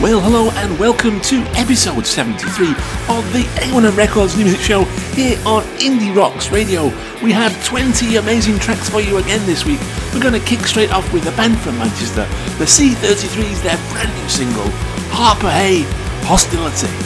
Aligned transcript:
Well, 0.00 0.20
hello 0.20 0.50
and 0.50 0.78
welcome 0.78 1.20
to 1.22 1.36
episode 1.54 2.04
73 2.04 2.68
of 2.68 3.32
the 3.32 3.44
A1M 3.62 3.96
Records 3.96 4.36
New 4.36 4.44
Music 4.44 4.60
Show 4.60 4.84
here 5.14 5.38
on 5.46 5.62
Indie 5.78 6.14
Rocks 6.14 6.50
Radio. 6.50 6.86
We 7.22 7.32
have 7.32 7.64
20 7.64 8.16
amazing 8.16 8.58
tracks 8.58 8.90
for 8.90 9.00
you 9.00 9.16
again 9.18 9.46
this 9.46 9.64
week. 9.64 9.80
We're 10.12 10.20
going 10.20 10.38
to 10.38 10.46
kick 10.46 10.66
straight 10.66 10.92
off 10.92 11.10
with 11.12 11.26
a 11.26 11.36
band 11.36 11.58
from 11.58 11.78
Manchester, 11.78 12.26
the 12.58 12.64
C33s, 12.64 13.62
their 13.62 13.78
brand 13.92 14.12
new 14.20 14.28
single, 14.28 14.66
Harpurhey, 15.10 15.84
Hostility. 16.24 17.03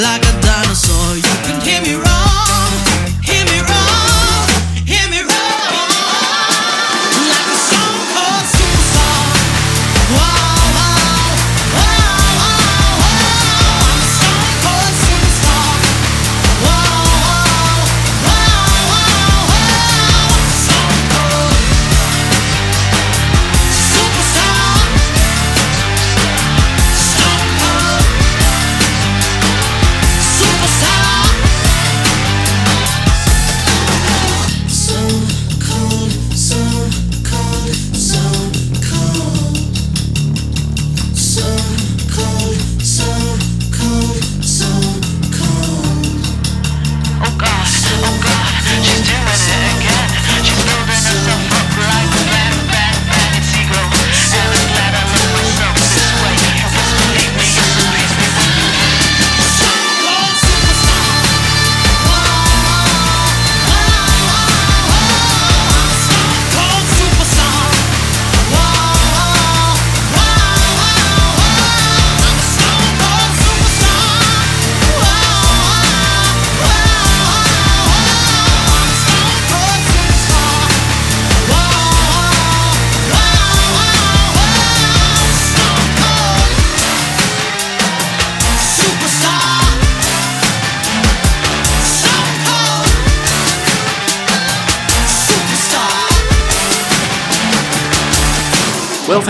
Whoa 0.00 0.29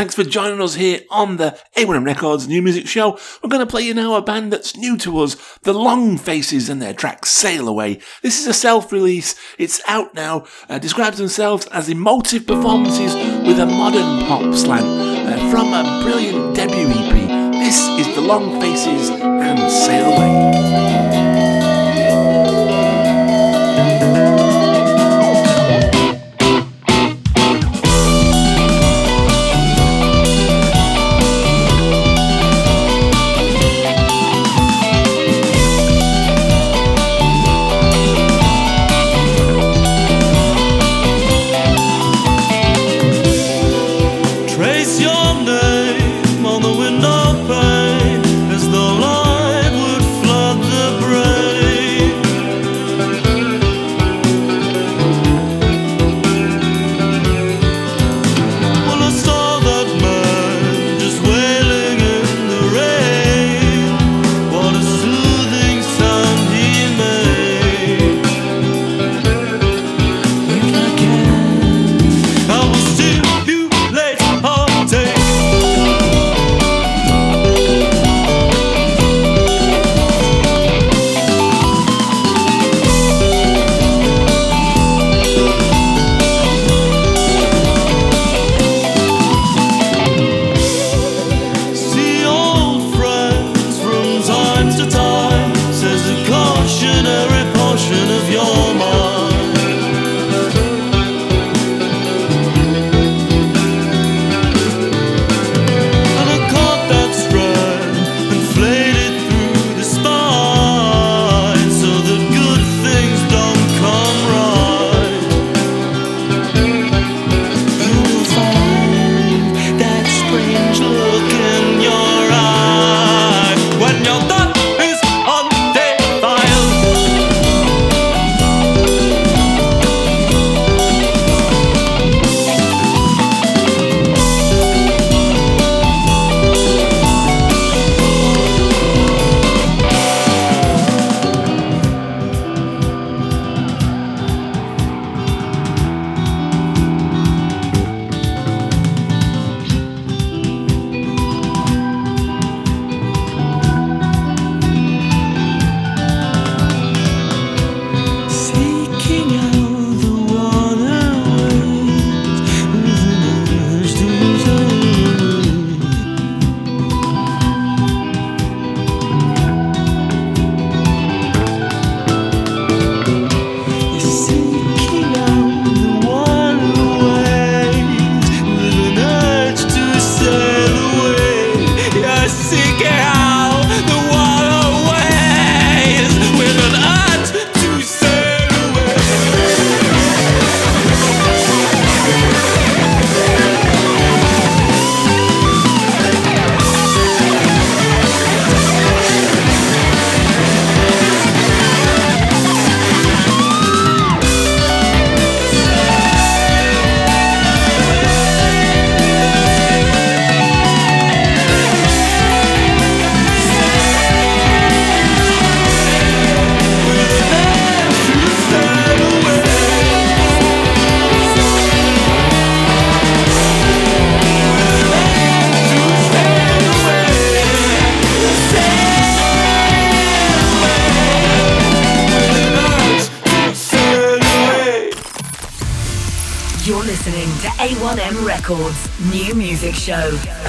thanks 0.00 0.14
for 0.14 0.25
joining 0.25 0.62
us 0.62 0.76
here 0.76 0.99
on 1.11 1.37
the 1.37 1.55
A1M 1.76 2.06
Records 2.06 2.49
New 2.49 2.62
Music 2.62 2.88
Show. 2.88 3.19
We're 3.43 3.50
going 3.50 3.61
to 3.61 3.70
play 3.70 3.82
you 3.82 3.93
now 3.93 4.14
a 4.14 4.23
band 4.23 4.50
that's 4.50 4.75
new 4.75 4.97
to 4.97 5.19
us, 5.19 5.37
The 5.58 5.75
Long 5.75 6.17
Faces 6.17 6.70
and 6.70 6.81
their 6.81 6.94
track 6.94 7.26
Sail 7.26 7.69
Away. 7.69 8.00
This 8.23 8.41
is 8.41 8.47
a 8.47 8.55
self-release. 8.55 9.35
It's 9.58 9.82
out 9.87 10.14
now. 10.14 10.47
Uh, 10.70 10.79
describes 10.79 11.19
themselves 11.19 11.67
as 11.67 11.91
emotive 11.91 12.47
performances 12.47 13.14
with 13.47 13.61
a 13.61 13.67
modern 13.67 14.26
pop 14.26 14.55
slant 14.55 14.87
uh, 14.87 15.50
from 15.50 15.75
a 15.75 16.03
brilliant 16.03 16.56
debut 16.56 16.88
EP. 16.88 17.53
This 17.53 17.87
is 17.99 18.14
The 18.14 18.23
Long 18.23 18.58
Faces 18.58 19.11
and 19.11 19.70
Sail 19.70 20.14
Away. 20.14 20.70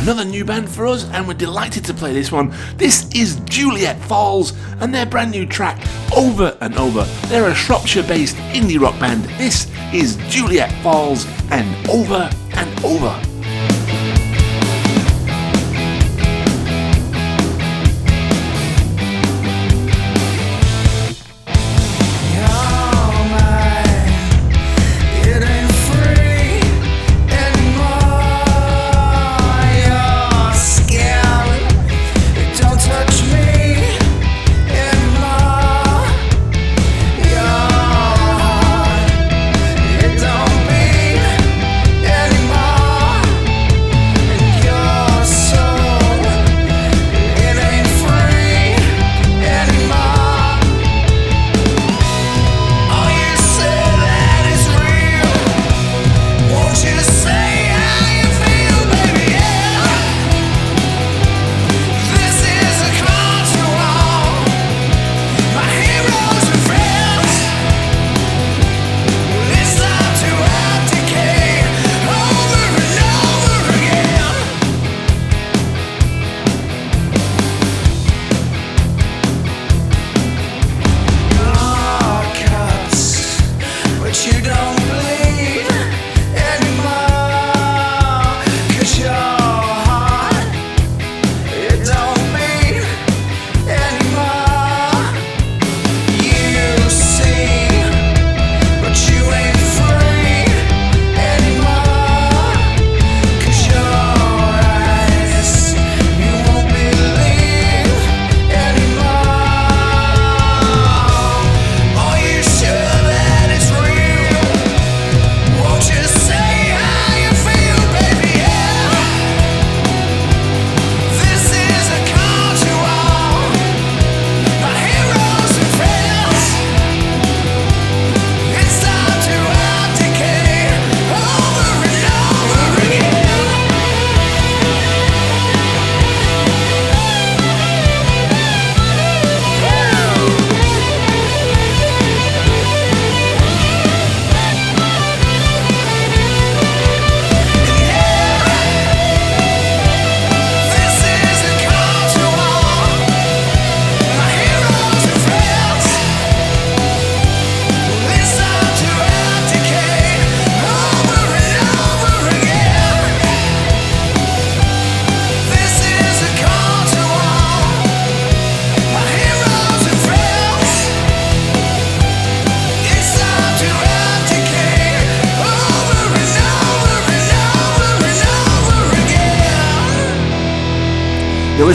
Another 0.02 0.26
new 0.26 0.44
band 0.44 0.68
for 0.68 0.88
us, 0.88 1.06
and 1.12 1.28
we're 1.28 1.36
delighted 1.36 1.86
to 1.86 1.94
play 1.94 2.12
this 2.12 2.32
one. 2.32 2.52
This 2.76 3.08
is 3.14 3.36
Juliet 3.42 4.02
Falls 4.06 4.52
and 4.80 4.92
their 4.92 5.06
brand 5.06 5.30
new 5.30 5.46
track, 5.46 5.80
Over 6.18 6.58
and 6.60 6.76
Over. 6.76 7.04
They're 7.28 7.48
a 7.48 7.54
Shropshire 7.54 8.02
based 8.08 8.36
indie 8.52 8.82
rock 8.82 9.00
band. 9.00 9.26
This 9.38 9.72
is 9.94 10.18
Juliet 10.28 10.72
Falls 10.82 11.28
and 11.52 11.88
Over 11.88 12.32
and 12.56 12.84
Over. 12.84 13.31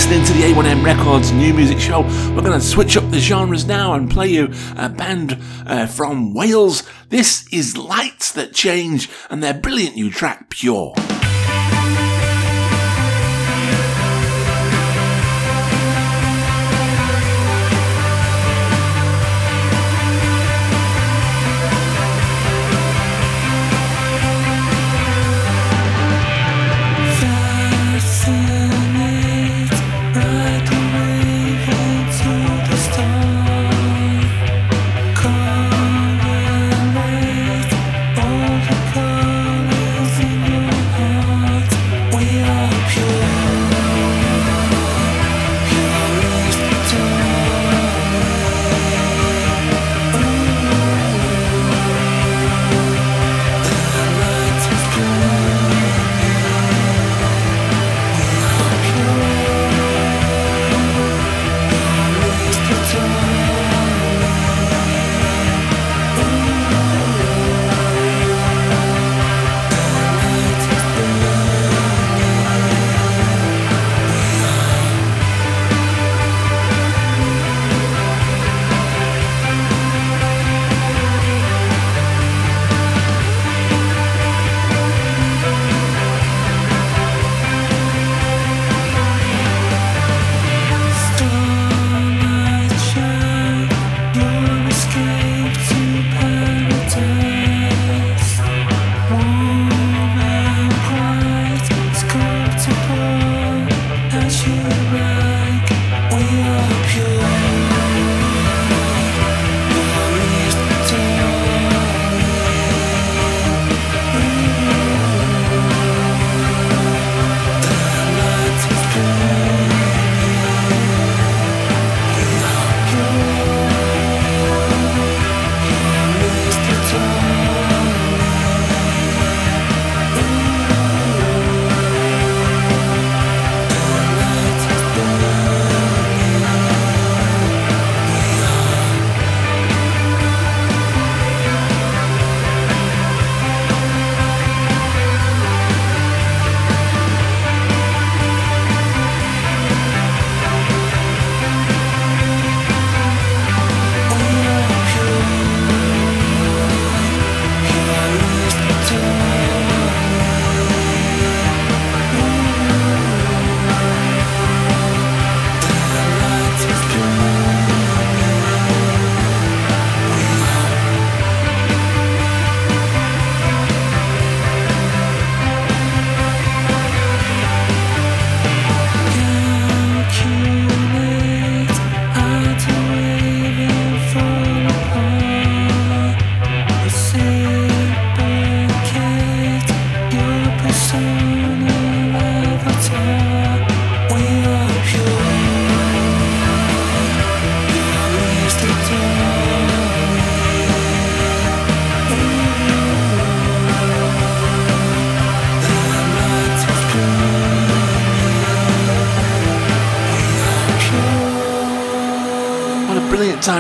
Listening 0.09 0.25
to 0.25 0.33
the 0.35 0.55
A1M 0.55 0.85
Records 0.85 1.33
new 1.33 1.53
music 1.53 1.81
show. 1.81 2.03
We're 2.03 2.43
going 2.43 2.53
to 2.53 2.61
switch 2.61 2.97
up 2.97 3.11
the 3.11 3.19
genres 3.19 3.67
now 3.67 3.95
and 3.95 4.09
play 4.09 4.29
you 4.29 4.53
a 4.77 4.89
band 4.89 5.37
uh, 5.67 5.87
from 5.87 6.33
Wales. 6.33 6.85
This 7.09 7.53
is 7.53 7.77
Lights 7.77 8.31
That 8.31 8.53
Change 8.53 9.11
and 9.31 9.43
their 9.43 9.55
brilliant 9.55 9.97
new 9.97 10.11
track, 10.11 10.49
Pure. 10.49 10.95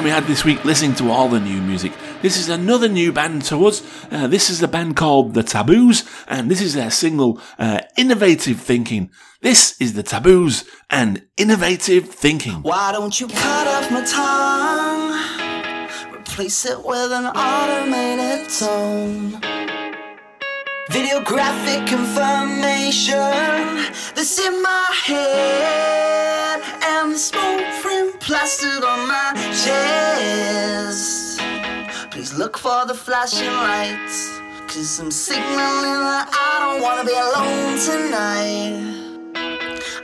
We 0.06 0.10
had 0.10 0.22
this 0.28 0.44
week 0.44 0.64
listening 0.64 0.94
to 0.94 1.10
all 1.10 1.28
the 1.28 1.40
new 1.40 1.60
music. 1.60 1.92
This 2.22 2.36
is 2.36 2.48
another 2.48 2.88
new 2.88 3.10
band 3.10 3.42
to 3.46 3.66
us. 3.66 3.82
Uh, 4.12 4.28
this 4.28 4.48
is 4.50 4.62
a 4.62 4.68
band 4.68 4.94
called 4.94 5.34
The 5.34 5.42
Taboos, 5.42 6.04
and 6.28 6.48
this 6.48 6.60
is 6.60 6.74
their 6.74 6.92
single, 6.92 7.40
uh, 7.58 7.80
Innovative 7.96 8.60
Thinking. 8.60 9.10
This 9.40 9.76
is 9.80 9.94
The 9.94 10.04
Taboos 10.04 10.64
and 10.90 11.26
Innovative 11.36 12.08
Thinking. 12.08 12.62
Why 12.62 12.92
don't 12.92 13.18
you 13.18 13.26
cut 13.26 13.66
off 13.66 13.90
my 13.90 14.04
tongue? 14.04 15.10
Replace 16.14 16.66
it 16.66 16.84
with 16.84 17.10
an 17.10 17.26
automated 17.26 18.48
tone. 18.48 19.40
Videographic 20.88 21.90
information 21.90 23.16
that's 24.14 24.38
in 24.38 24.62
my 24.62 24.86
head 25.04 26.62
and 26.84 27.12
the 27.12 27.18
small 27.18 27.58
print 27.82 28.05
plastered 28.26 28.82
on 28.82 29.06
my 29.06 29.32
chest. 29.64 31.38
Please 32.10 32.34
look 32.34 32.58
for 32.58 32.84
the 32.84 32.94
flashing 32.94 33.46
lights, 33.46 34.40
cause 34.66 34.98
I'm 34.98 35.12
signaling 35.12 36.00
that 36.10 36.28
I 36.32 36.58
don't 36.62 36.82
wanna 36.82 37.04
be 37.04 37.14
alone 37.14 37.78
tonight. 37.78 38.82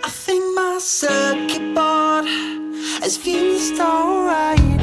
I 0.04 0.08
think 0.08 0.54
my 0.54 0.78
circuit 0.78 1.74
board 1.74 2.26
has 3.02 3.16
fused 3.16 3.80
alright. 3.80 4.81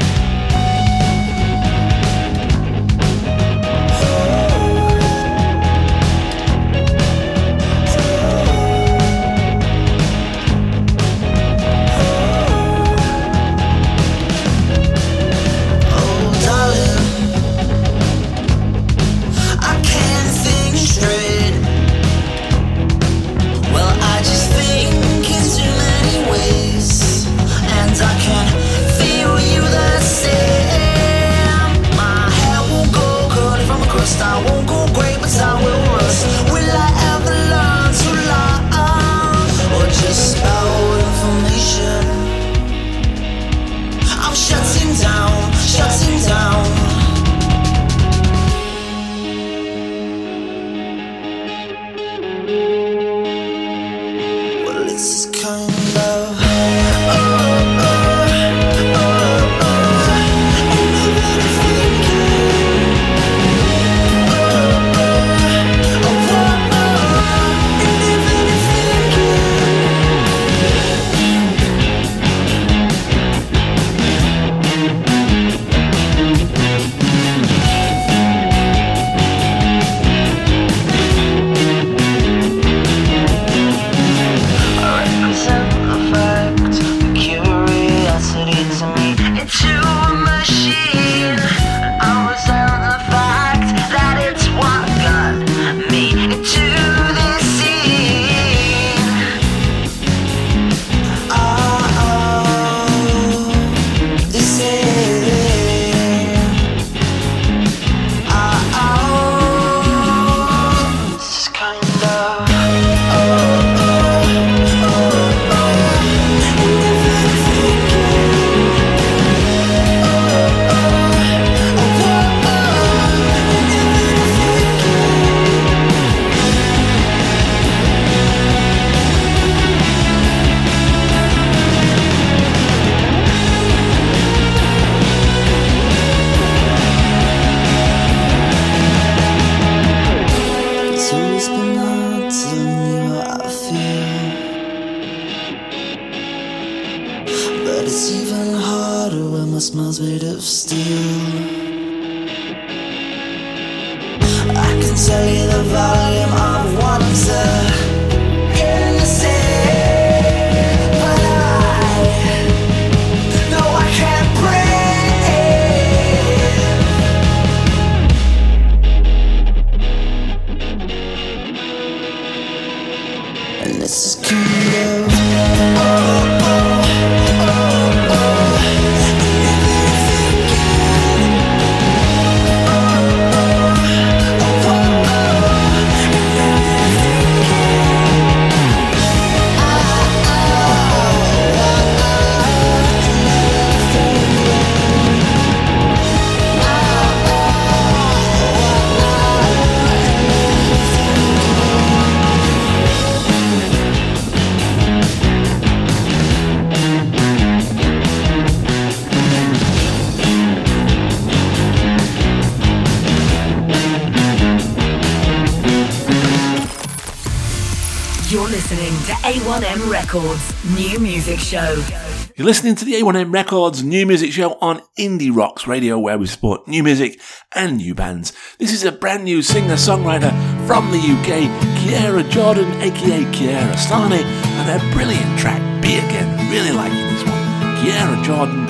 Listening 222.49 222.73
to 222.77 222.83
the 222.83 222.93
A1M 222.93 223.31
Records 223.31 223.83
New 223.83 224.07
Music 224.07 224.31
Show 224.31 224.57
on 224.59 224.81
Indie 224.97 225.29
Rocks 225.31 225.67
Radio, 225.67 225.99
where 225.99 226.17
we 226.17 226.25
support 226.25 226.67
new 226.67 226.81
music 226.81 227.21
and 227.53 227.77
new 227.77 227.93
bands. 227.93 228.33
This 228.57 228.73
is 228.73 228.83
a 228.83 228.91
brand 228.91 229.23
new 229.23 229.43
singer 229.43 229.75
songwriter 229.75 230.31
from 230.65 230.89
the 230.89 230.97
UK, 230.97 231.45
Kiara 231.77 232.27
Jordan, 232.27 232.65
aka 232.81 233.23
Kiara 233.25 233.75
Stani, 233.75 234.23
and 234.23 234.81
her 234.81 234.91
brilliant 234.91 235.37
track, 235.37 235.61
Be 235.83 235.97
Again. 235.97 236.51
Really 236.51 236.71
liking 236.71 236.97
this 237.13 237.23
one. 237.23 237.37
Kiara 237.77 238.23
Jordan, 238.23 238.65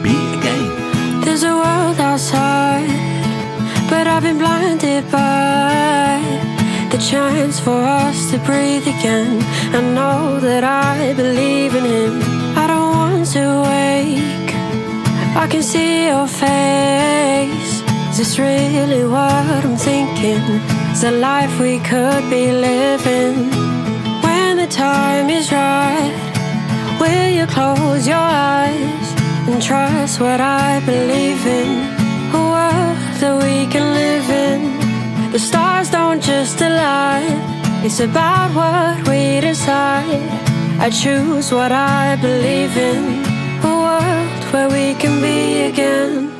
Be 0.00 0.14
Again. 0.38 1.22
There's 1.22 1.42
a 1.42 1.56
world 1.56 1.98
outside, 1.98 2.86
but 3.90 4.06
I've 4.06 4.22
been 4.22 4.38
blinded 4.38 5.10
by 5.10 6.22
the 6.92 6.98
chance 6.98 7.58
for 7.58 7.82
us 7.82 8.30
to 8.30 8.38
breathe 8.38 8.86
again. 8.86 9.42
I 9.74 9.80
know 9.80 10.38
that 10.38 10.62
I 10.62 11.14
believe 11.14 11.74
in 11.74 11.84
him. 11.84 12.33
I 13.24 13.26
don't 13.26 13.36
to 13.36 13.70
wake. 13.70 14.54
I 15.34 15.46
can 15.48 15.62
see 15.62 16.08
your 16.08 16.26
face. 16.26 17.80
Is 18.10 18.18
this 18.18 18.38
really 18.38 19.04
what 19.06 19.64
I'm 19.64 19.78
thinking? 19.78 20.42
Is 20.92 21.04
a 21.04 21.10
life 21.10 21.58
we 21.58 21.78
could 21.78 22.28
be 22.28 22.52
living? 22.52 23.48
When 24.22 24.58
the 24.58 24.66
time 24.66 25.30
is 25.30 25.50
right, 25.50 26.12
will 27.00 27.30
you 27.30 27.46
close 27.46 28.06
your 28.06 28.26
eyes 28.52 29.06
and 29.48 29.62
trust 29.62 30.20
what 30.20 30.42
I 30.42 30.80
believe 30.84 31.46
in? 31.46 31.70
A 32.34 32.42
world 32.52 32.96
that 33.20 33.36
we 33.42 33.66
can 33.72 33.86
live 33.94 34.28
in. 34.28 35.32
The 35.32 35.38
stars 35.38 35.88
don't 35.88 36.22
just 36.22 36.60
align, 36.60 37.40
it's 37.86 38.00
about 38.00 38.50
what 38.54 39.08
we 39.08 39.40
decide. 39.40 40.53
I 40.84 40.90
choose 40.90 41.50
what 41.50 41.72
I 41.72 42.14
believe 42.16 42.76
in, 42.76 43.24
a 43.64 43.74
world 43.84 44.44
where 44.52 44.68
we 44.68 44.92
can 45.00 45.18
be 45.22 45.62
again. 45.62 46.33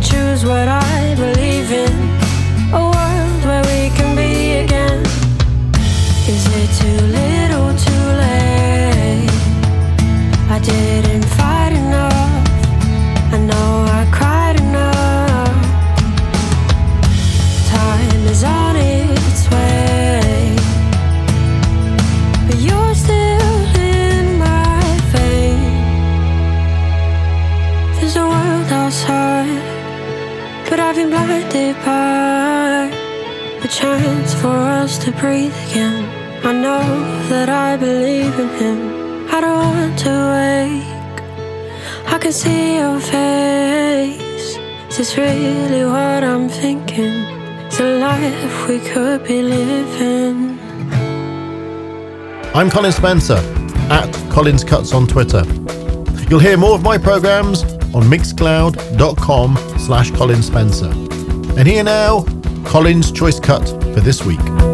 Choose 0.00 0.44
what 0.44 0.68
I 0.68 1.14
believe 1.16 1.72
in. 1.72 2.17
For 34.88 35.02
to 35.02 35.12
breathe 35.12 35.52
again. 35.68 36.04
I 36.46 36.52
know 36.52 36.80
that 37.28 37.50
I 37.50 37.76
believe 37.76 38.38
in 38.38 38.48
him. 38.56 39.28
I 39.30 39.40
don't 39.42 39.58
want 39.58 39.98
to 39.98 40.14
wake. 40.32 41.20
I 42.06 42.18
can 42.18 42.32
see 42.32 42.76
your 42.76 42.98
face. 42.98 44.56
Is 44.88 44.96
this 44.96 45.18
really 45.18 45.84
what 45.84 46.24
I'm 46.24 46.48
thinking? 46.48 47.26
It's 47.66 47.78
a 47.80 47.98
life 47.98 48.68
we 48.68 48.78
could 48.78 49.24
be 49.24 49.42
living. 49.42 50.58
I'm 52.54 52.70
Colin 52.70 52.92
Spencer 52.92 53.40
at 53.90 54.10
Colin's 54.30 54.64
Cuts 54.64 54.94
on 54.94 55.06
Twitter. 55.06 55.44
You'll 56.30 56.40
hear 56.40 56.56
more 56.56 56.74
of 56.74 56.82
my 56.82 56.96
programs 56.96 57.62
on 57.94 58.04
mixcloud.com 58.04 59.56
slash 59.78 60.10
Colin 60.12 60.42
Spencer. 60.42 60.90
And 61.58 61.66
here 61.66 61.84
now, 61.84 62.24
Colin's 62.64 63.12
choice 63.12 63.38
cut 63.38 63.68
for 63.68 64.00
this 64.00 64.24
week. 64.24 64.67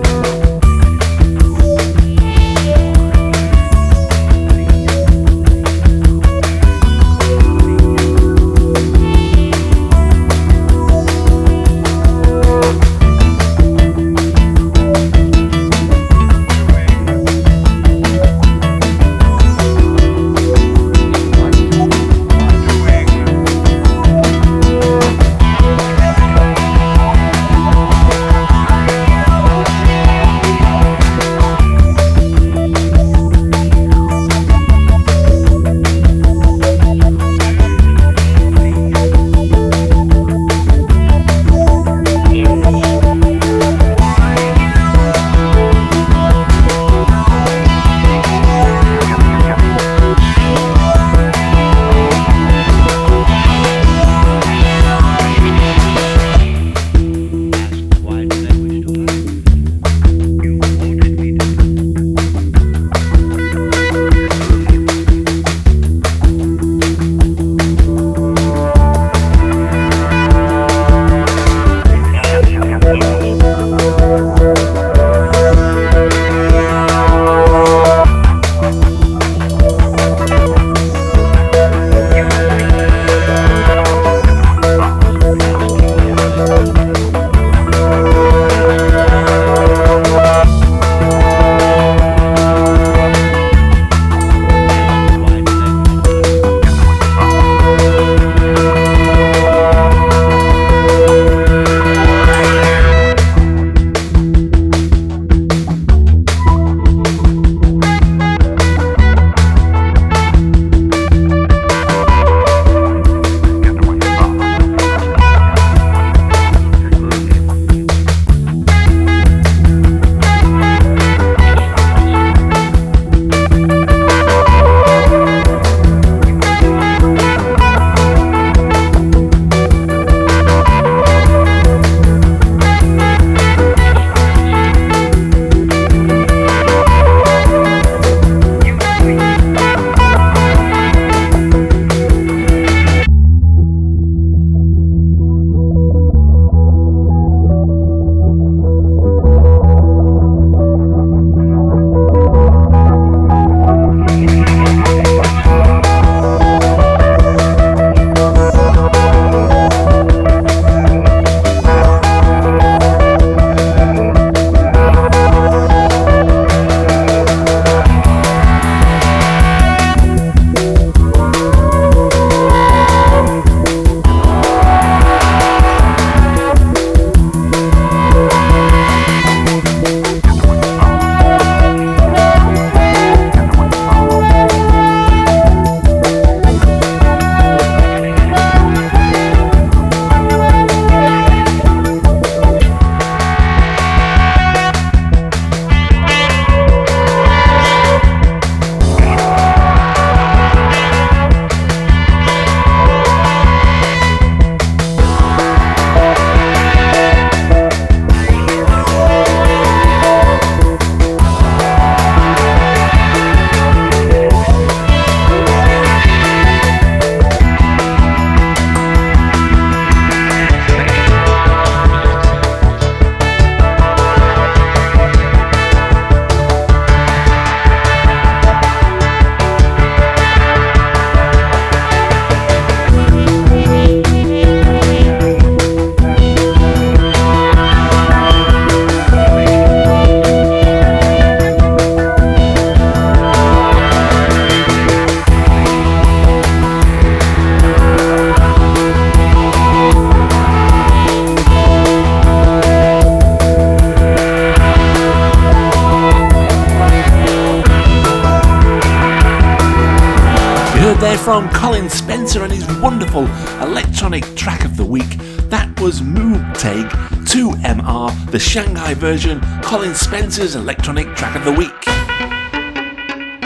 Was 265.84 266.00
Mood 266.00 266.40
Taeg 266.54 266.88
2MR, 267.26 268.30
the 268.30 268.38
Shanghai 268.38 268.94
version, 268.94 269.38
Colin 269.62 269.94
Spencer's 269.94 270.54
electronic 270.54 271.14
track 271.14 271.36
of 271.36 271.44
the 271.44 271.52
week. 271.52 271.70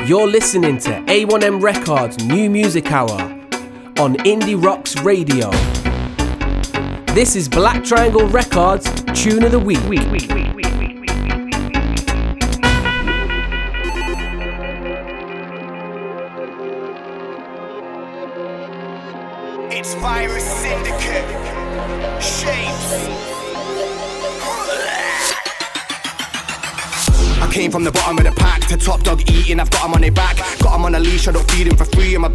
You're 0.08 0.28
listening 0.28 0.78
to 0.78 0.90
A1M 1.06 1.60
Records 1.60 2.24
New 2.24 2.48
Music 2.48 2.92
Hour 2.92 3.20
on 3.98 4.14
Indie 4.18 4.54
Rocks 4.54 4.96
Radio. 5.00 5.50
This 7.12 7.34
is 7.34 7.48
Black 7.48 7.82
Triangle 7.82 8.28
Records 8.28 8.84
Tune 9.20 9.42
of 9.42 9.50
the 9.50 9.58
Week. 9.58 9.80
It's 9.82 10.57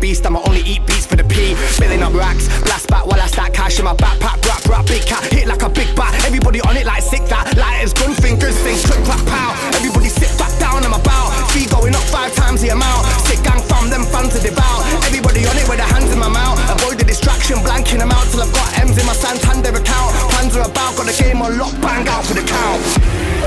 beast, 0.04 0.26
I'ma 0.28 0.44
only 0.44 0.60
eat 0.68 0.84
beats 0.84 1.08
for 1.08 1.16
the 1.16 1.24
P. 1.24 1.56
Filling 1.80 2.04
up 2.04 2.12
racks, 2.12 2.52
blast 2.68 2.92
back 2.92 3.08
while 3.08 3.22
I 3.22 3.28
stack 3.28 3.54
cash 3.54 3.80
in 3.80 3.86
my 3.86 3.96
backpack. 3.96 4.44
Rap, 4.44 4.60
rap, 4.68 4.86
big 4.86 5.08
cat, 5.08 5.24
hit 5.32 5.48
like 5.48 5.64
a 5.64 5.70
big 5.70 5.96
bat. 5.96 6.12
Everybody 6.28 6.60
on 6.68 6.76
it 6.76 6.86
like 6.86 7.02
sick 7.02 7.24
that. 7.32 7.56
Lighters, 7.56 7.94
gun 7.96 8.12
fingers, 8.20 8.60
things, 8.60 8.84
click, 8.84 9.00
clap, 9.08 9.24
pow. 9.32 9.56
Everybody 9.80 10.12
sit 10.12 10.36
back 10.36 10.52
down, 10.60 10.84
I'm 10.84 10.92
about. 10.92 11.32
Fee 11.56 11.72
going 11.72 11.96
up 11.96 12.04
five 12.12 12.36
times 12.36 12.60
the 12.60 12.76
amount. 12.76 13.08
Sick 13.32 13.40
gang 13.48 13.64
fam, 13.64 13.88
them 13.88 14.04
fans 14.04 14.36
to 14.36 14.44
devour. 14.44 14.84
Everybody 15.08 15.48
on 15.48 15.56
it 15.56 15.64
with 15.72 15.80
their 15.80 15.88
hands 15.88 16.12
in 16.12 16.20
my 16.20 16.28
mouth. 16.28 16.60
Avoid 16.68 17.00
the 17.00 17.08
distraction, 17.08 17.64
blanking 17.64 18.04
them 18.04 18.12
out 18.12 18.28
till 18.28 18.44
I've 18.44 18.52
got 18.52 18.68
M's 18.84 19.00
in 19.00 19.08
my 19.08 19.16
Santander 19.16 19.72
account. 19.72 20.12
Plans 20.36 20.52
are 20.60 20.68
about, 20.68 21.00
got 21.00 21.08
the 21.08 21.16
game 21.16 21.40
on 21.40 21.56
lock, 21.56 21.80
bang 21.80 22.04
out 22.12 22.28
for 22.28 22.36
the 22.36 22.44
count. 22.44 22.84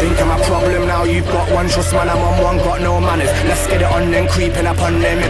Think 0.00 0.20
I'm 0.20 0.28
a 0.28 0.36
problem 0.44 0.88
now, 0.88 1.04
you've 1.04 1.24
got 1.28 1.52
one 1.52 1.68
trust 1.68 1.92
man, 1.92 2.08
I'm 2.08 2.20
on 2.20 2.36
one, 2.44 2.58
got 2.58 2.80
no 2.80 3.00
manners. 3.00 3.32
Let's 3.48 3.66
get 3.66 3.80
it 3.80 3.88
on 3.92 4.10
then, 4.10 4.28
creeping 4.28 4.66
up 4.66 4.80
on 4.80 5.00
them. 5.00 5.20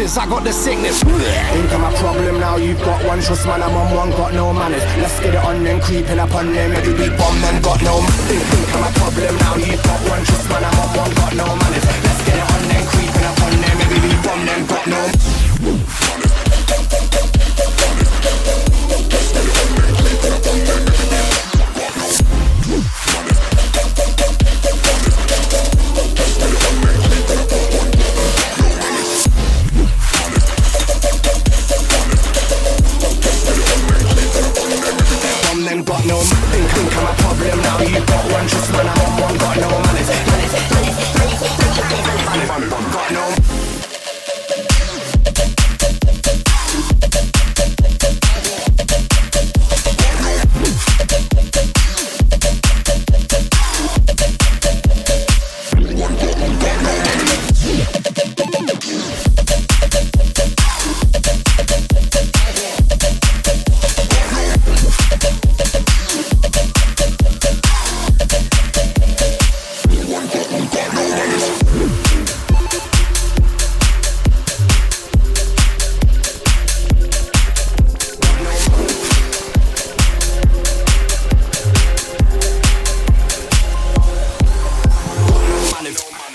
Bifters. 0.00 0.18
I 0.18 0.26
got 0.28 0.44
the 0.44 0.52
sickness. 0.52 0.89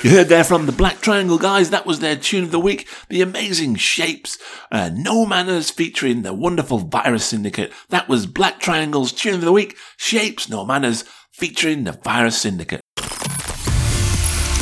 You 0.05 0.11
heard 0.11 0.29
there 0.29 0.43
from 0.43 0.67
the 0.67 0.71
Black 0.71 1.01
Triangle 1.01 1.39
guys, 1.39 1.71
that 1.71 1.87
was 1.87 1.99
their 1.99 2.15
tune 2.15 2.43
of 2.43 2.51
the 2.51 2.59
week, 2.59 2.87
The 3.09 3.23
Amazing 3.23 3.77
Shapes, 3.77 4.37
uh, 4.71 4.91
No 4.93 5.25
Manners 5.25 5.71
featuring 5.71 6.21
the 6.21 6.31
wonderful 6.31 6.77
Virus 6.77 7.25
Syndicate. 7.25 7.73
That 7.89 8.07
was 8.07 8.27
Black 8.27 8.59
Triangle's 8.59 9.11
tune 9.11 9.33
of 9.33 9.41
the 9.41 9.51
week, 9.51 9.75
Shapes, 9.97 10.47
No 10.47 10.63
Manners, 10.63 11.05
featuring 11.31 11.85
the 11.85 11.93
Virus 11.93 12.39
Syndicate. 12.39 12.81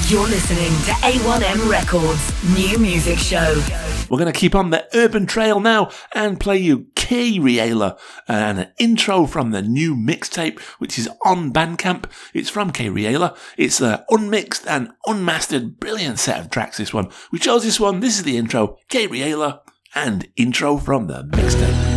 You're 0.07 0.29
listening 0.29 0.71
to 0.85 0.91
A1M 1.01 1.69
Records 1.69 2.55
New 2.55 2.79
Music 2.79 3.17
Show. 3.17 3.82
We're 4.09 4.19
going 4.19 4.31
to 4.31 4.39
keep 4.39 4.55
on 4.55 4.69
the 4.69 4.87
urban 4.93 5.25
trail 5.25 5.59
now 5.59 5.89
and 6.13 6.39
play 6.39 6.57
you 6.57 6.87
K 6.95 7.39
Riela 7.39 7.97
and 8.27 8.59
an 8.59 8.71
intro 8.77 9.25
from 9.25 9.51
the 9.51 9.61
new 9.61 9.95
mixtape, 9.95 10.59
which 10.79 10.99
is 10.99 11.09
on 11.25 11.51
Bandcamp. 11.51 12.05
It's 12.33 12.49
from 12.49 12.71
K 12.71 12.87
Riela. 12.87 13.35
It's 13.57 13.81
an 13.81 13.99
unmixed 14.09 14.67
and 14.67 14.91
unmastered, 15.05 15.79
brilliant 15.79 16.19
set 16.19 16.39
of 16.39 16.49
tracks. 16.49 16.77
This 16.77 16.93
one. 16.93 17.09
We 17.31 17.39
chose 17.39 17.63
this 17.63 17.79
one. 17.79 17.99
This 17.99 18.17
is 18.17 18.23
the 18.23 18.37
intro. 18.37 18.77
K 18.89 19.07
Riela 19.07 19.61
and 19.95 20.27
intro 20.35 20.77
from 20.77 21.07
the 21.07 21.23
mixtape. 21.23 21.93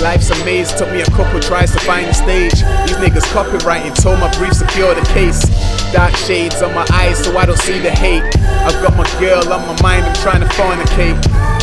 Life's 0.00 0.30
a 0.30 0.44
maze, 0.44 0.72
took 0.72 0.90
me 0.90 1.02
a 1.02 1.06
couple 1.06 1.40
tries 1.40 1.72
to 1.72 1.80
find 1.80 2.06
the 2.06 2.14
stage. 2.14 2.52
These 2.52 2.96
niggas 2.96 3.26
copywriting, 3.32 3.94
told 4.00 4.18
my 4.18 4.34
brief 4.38 4.54
secure 4.54 4.94
the 4.94 5.02
case. 5.12 5.42
Dark 5.92 6.14
shades 6.14 6.62
on 6.62 6.72
my 6.72 6.86
eyes 6.92 7.18
so 7.24 7.36
I 7.36 7.46
don't 7.46 7.58
see 7.58 7.80
the 7.80 7.90
hate. 7.90 8.22
I've 8.62 8.80
got 8.82 8.96
my 8.96 9.08
girl 9.18 9.42
on 9.52 9.66
my 9.66 9.82
mind, 9.82 10.04
I'm 10.06 10.14
trying 10.22 10.40
to 10.40 10.46
fornicate. 10.54 11.18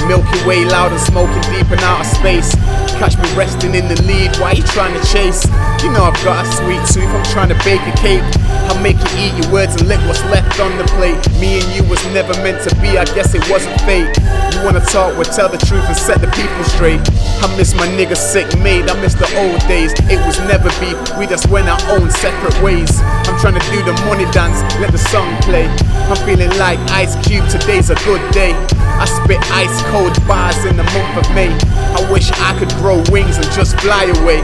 Milky 0.08 0.40
Way 0.46 0.66
loud 0.66 0.92
and 0.92 1.02
smoking 1.02 1.42
deep 1.52 1.72
in 1.72 1.80
outer 1.80 2.04
space. 2.04 2.54
Catch 3.00 3.18
me 3.18 3.28
resting 3.36 3.76
in 3.76 3.88
the 3.88 4.02
lead, 4.04 4.36
why 4.38 4.52
you 4.52 4.64
trying 4.64 4.94
to 5.00 5.04
chase? 5.08 5.46
You 5.84 5.92
know 5.92 6.04
I've 6.04 6.18
got 6.24 6.44
a 6.44 6.48
sweet 6.60 6.82
tooth, 6.88 7.12
I'm 7.12 7.24
trying 7.32 7.50
to 7.50 7.60
bake 7.64 7.82
a 7.82 7.96
cake. 7.98 8.26
I'll 8.68 8.82
make 8.82 8.98
you 8.98 9.12
eat 9.16 9.34
your 9.40 9.52
words 9.52 9.76
and 9.76 9.88
lick 9.88 10.00
what's 10.08 10.24
left 10.34 10.60
on 10.60 10.76
the 10.78 10.84
plate. 10.98 11.20
Me 11.40 11.60
and 11.62 11.68
you 11.76 11.84
was 11.88 12.04
never 12.12 12.34
meant 12.44 12.64
to 12.68 12.74
be, 12.82 12.98
I 12.98 13.06
guess 13.16 13.36
it 13.36 13.44
wasn't 13.50 13.80
fate. 13.82 14.10
You 14.56 14.64
wanna 14.64 14.82
talk, 14.82 15.14
well 15.16 15.30
tell 15.30 15.48
the 15.48 15.60
truth 15.60 15.86
and 15.86 15.96
set 15.96 16.20
the 16.20 16.32
people 16.34 16.64
straight. 16.66 17.00
I 17.44 17.48
miss 17.56 17.76
my 17.76 17.88
nigga 17.88 18.18
sick 18.18 18.48
made, 18.60 18.90
I 18.90 19.00
miss 19.00 19.14
the 19.14 19.30
old 19.38 19.62
days. 19.68 19.94
It 20.10 20.20
was 20.26 20.40
never 20.50 20.72
beef, 20.82 20.98
we 21.20 21.28
just 21.28 21.48
went 21.50 21.70
our 21.70 21.80
own 21.94 22.10
separate 22.10 22.58
ways. 22.64 22.90
I'm 23.30 23.38
trying 23.40 23.60
to 23.60 23.66
do 23.70 23.84
the 23.84 23.94
money 24.10 24.17
dance, 24.32 24.62
let 24.80 24.92
the 24.92 24.98
song 24.98 25.36
play. 25.44 25.68
I'm 26.10 26.18
feeling 26.26 26.50
like 26.58 26.80
Ice 26.92 27.16
Cube, 27.26 27.48
today's 27.50 27.90
a 27.90 27.96
good 28.06 28.22
day. 28.32 28.54
I 28.98 29.06
spit 29.06 29.38
ice 29.52 29.82
cold 29.92 30.16
bars 30.28 30.58
in 30.66 30.78
the 30.78 30.88
month 30.96 31.22
of 31.22 31.28
May. 31.36 31.54
I 31.94 32.02
wish 32.12 32.32
I 32.32 32.58
could 32.58 32.72
grow 32.82 33.04
wings 33.12 33.38
and 33.38 33.46
just 33.52 33.78
fly 33.80 34.06
away. 34.22 34.42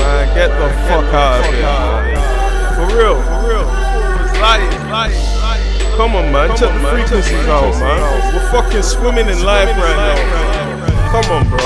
Man, 0.00 0.24
get 0.32 0.48
the 0.56 0.68
fuck 0.88 1.04
out 1.12 1.44
of 1.44 1.52
here. 1.52 2.28
For 2.78 2.86
real, 2.96 3.18
for 3.20 3.38
real. 3.44 3.68
Lying, 4.40 4.70
lying, 4.88 5.18
lying. 5.42 5.68
Come 5.98 6.14
on, 6.14 6.30
man. 6.30 6.48
Check 6.56 6.72
the 6.72 6.88
frequencies 6.88 7.46
out, 7.50 7.74
man. 7.82 8.00
We're 8.32 8.50
fucking 8.52 8.82
swimming 8.82 9.28
in 9.28 9.42
life 9.44 9.68
right 9.76 9.98
now. 9.98 11.10
Come 11.10 11.26
on, 11.34 11.42
bro. 11.50 11.58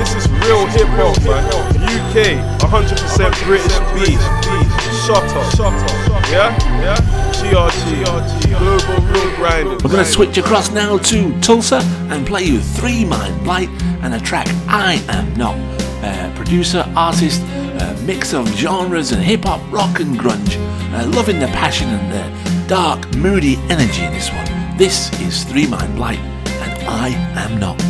This 0.00 0.14
is 0.16 0.28
real 0.42 0.66
hip 0.66 0.88
hop, 0.96 1.20
man. 1.24 1.44
UK, 1.86 2.40
100% 2.64 3.44
British 3.44 3.76
beat. 3.94 4.65
Shut 5.06 5.18
up. 5.36 5.54
Shut 5.54 5.60
up. 5.60 6.28
Yeah? 6.30 6.50
Yeah? 6.82 6.96
GRT. 7.30 8.58
Global 8.58 9.06
Real 9.06 9.36
Grinders. 9.36 9.84
We're 9.84 9.90
going 9.92 10.04
to 10.04 10.10
switch 10.10 10.36
across 10.36 10.72
now 10.72 10.98
to 10.98 11.40
Tulsa 11.40 11.78
and 12.10 12.26
play 12.26 12.42
you 12.42 12.58
Three 12.58 13.04
Mind 13.04 13.44
Blight 13.44 13.68
and 14.02 14.14
a 14.14 14.18
track 14.18 14.48
I 14.66 14.94
Am 15.08 15.32
Not. 15.36 15.56
Uh, 16.02 16.34
producer, 16.34 16.84
artist, 16.96 17.40
uh, 17.44 17.96
mix 18.04 18.34
of 18.34 18.48
genres 18.56 19.12
and 19.12 19.22
hip 19.22 19.44
hop, 19.44 19.60
rock 19.72 20.00
and 20.00 20.18
grunge. 20.18 20.56
Uh, 20.92 21.06
loving 21.10 21.38
the 21.38 21.46
passion 21.48 21.88
and 21.88 22.12
the 22.12 22.68
dark, 22.68 23.08
moody 23.14 23.58
energy 23.70 24.02
in 24.02 24.12
this 24.12 24.32
one. 24.32 24.76
This 24.76 25.12
is 25.20 25.44
Three 25.44 25.68
Mind 25.68 25.94
Blight, 25.94 26.18
and 26.18 26.88
I 26.88 27.10
am 27.40 27.60
not. 27.60 27.80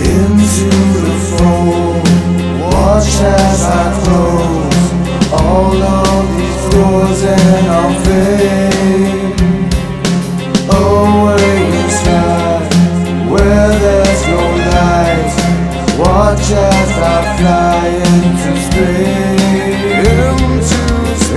Into 0.00 0.70
the 1.02 1.36
fold, 1.36 2.27
watch 2.72 3.14
as 3.20 3.60
I 3.64 3.84
close 4.02 4.86
all 5.32 5.76
of 5.76 6.24
these 6.36 6.64
doors 6.74 7.20
and 7.24 7.66
I'll 7.78 7.94
fade 8.04 9.40
away 10.82 11.56
inside 11.82 12.68
where 13.30 13.70
there's 13.82 14.22
no 14.32 14.42
light. 14.72 15.32
Watch 15.98 16.46
as 16.50 16.90
I 16.98 17.18
fly 17.38 17.86
into 18.08 18.50
space 18.66 19.18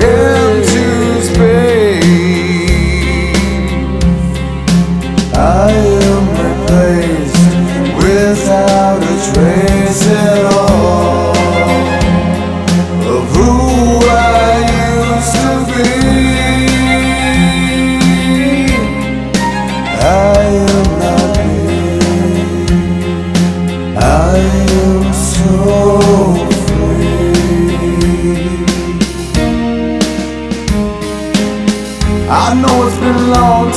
into 0.01 1.21
space. 1.21 2.01
I 5.33 5.71
am 5.71 5.90
replaced 5.90 5.90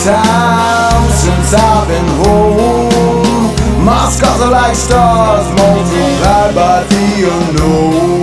time 0.05 1.09
since 1.09 1.55
I've 1.55 1.89
been 1.89 2.11
home. 2.21 3.57
My 3.83 4.05
scars 4.11 4.41
are 4.43 4.51
like 4.53 4.77
stars 4.77 5.49
multiplied 5.57 6.55
by 6.55 6.85
the 6.93 7.07
unknown. 7.33 8.21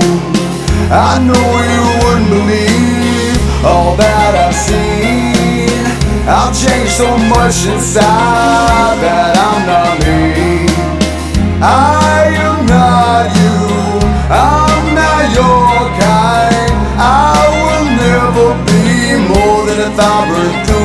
I 0.93 1.17
know 1.25 1.49
you 1.73 1.83
wouldn't 2.01 2.29
believe 2.29 3.65
all 3.65 3.95
that 3.97 4.31
I've 4.45 4.53
seen. 4.53 5.81
I've 6.29 6.53
changed 6.53 6.93
so 7.01 7.09
much 7.33 7.65
inside 7.65 9.01
that 9.01 9.33
I'm 9.41 9.61
not 9.65 9.97
me. 10.05 10.69
I 11.65 12.29
am 12.45 12.59
not 12.69 13.25
you. 13.41 13.57
I'm 14.29 14.85
not 14.93 15.23
your 15.33 15.89
kind. 15.97 16.73
I 17.01 17.41
will 17.57 17.87
never 18.05 18.47
be 18.69 19.17
more 19.33 19.65
than 19.65 19.79
a 19.81 19.95
thought 19.97 20.80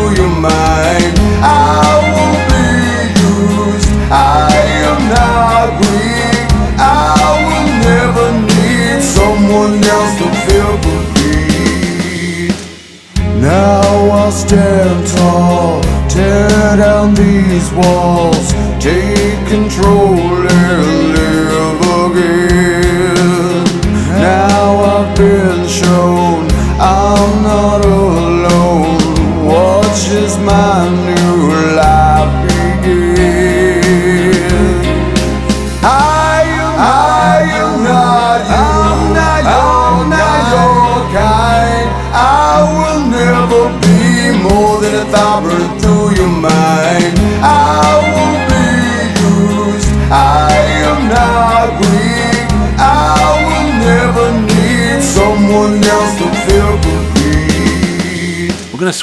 down 16.76 17.14
these 17.14 17.72
walls, 17.72 18.52
take 18.78 19.48
control 19.48 20.16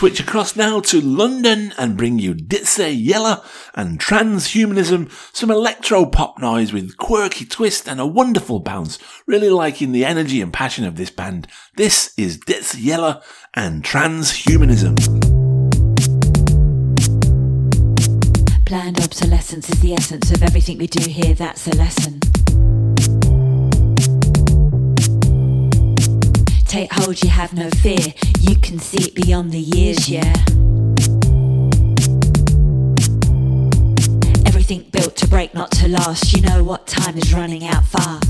switch 0.04 0.20
across 0.20 0.58
now 0.58 0.82
to 0.82 0.99
London 0.99 1.74
and 1.78 1.95
bring 1.95 2.20
you 2.20 2.34
Ditsea 2.34 2.93
Yella 2.93 3.41
and 3.74 4.01
transhumanism, 4.01 5.10
some 5.34 5.49
electro 5.49 6.06
pop 6.06 6.38
noise 6.39 6.74
with 6.74 6.97
quirky 6.97 7.45
twist 7.45 7.88
and 7.88 8.01
a 8.01 8.06
wonderful 8.06 8.60
bounce. 8.60 8.99
Really 9.28 9.49
liking 9.49 9.93
the 9.93 10.04
energy 10.04 10.41
and 10.41 10.51
passion 10.51 10.84
of 10.84 10.97
this 10.97 11.10
band. 11.10 11.47
This 11.78 12.14
is 12.18 12.38
Ditsea 12.38 12.84
Yella 12.84 13.24
and 13.54 13.82
transhumanism. 13.82 14.97
Planned 18.66 18.99
obsolescence 18.99 19.70
is 19.70 19.80
the 19.80 19.93
essence 19.93 20.32
of 20.32 20.43
everything 20.43 20.80
we 20.80 20.88
do 20.88 21.10
here, 21.10 21.34
that's 21.34 21.66
a 21.66 21.78
lesson. 21.78 22.20
Take 26.74 26.91
hold, 26.91 27.21
you 27.21 27.30
have 27.30 27.53
no 27.53 27.69
fear. 27.69 28.15
You 28.39 28.55
can 28.55 28.80
see 28.80 29.09
it 29.09 29.13
beyond 29.13 29.51
the 29.51 29.59
years, 29.59 30.09
yeah. 30.09 30.34
Everything 34.47 34.89
built 34.89 35.15
to 35.17 35.28
break, 35.28 35.53
not 35.53 35.69
to 35.74 35.88
last. 35.88 36.34
You 36.34 36.41
know 36.41 36.63
what 36.63 36.88
time 36.88 37.15
is 37.15 37.32
running 37.32 37.63
out 37.63 37.86
fast. 37.86 38.26